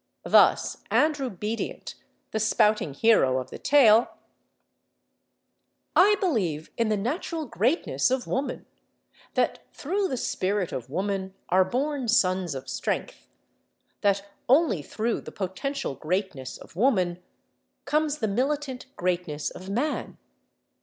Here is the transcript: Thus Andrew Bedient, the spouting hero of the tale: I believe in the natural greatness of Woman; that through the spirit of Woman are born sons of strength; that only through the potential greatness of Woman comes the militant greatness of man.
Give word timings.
Thus 0.25 0.77
Andrew 0.89 1.29
Bedient, 1.29 1.93
the 2.31 2.39
spouting 2.39 2.95
hero 2.95 3.37
of 3.39 3.51
the 3.51 3.59
tale: 3.59 4.15
I 5.95 6.15
believe 6.15 6.71
in 6.75 6.89
the 6.89 6.97
natural 6.97 7.45
greatness 7.45 8.09
of 8.09 8.25
Woman; 8.25 8.65
that 9.35 9.59
through 9.73 10.07
the 10.07 10.17
spirit 10.17 10.71
of 10.71 10.89
Woman 10.89 11.35
are 11.49 11.63
born 11.63 12.07
sons 12.07 12.55
of 12.55 12.67
strength; 12.67 13.27
that 14.01 14.27
only 14.49 14.81
through 14.81 15.21
the 15.21 15.31
potential 15.31 15.93
greatness 15.93 16.57
of 16.57 16.75
Woman 16.75 17.21
comes 17.85 18.17
the 18.17 18.27
militant 18.27 18.87
greatness 18.95 19.51
of 19.51 19.69
man. 19.69 20.17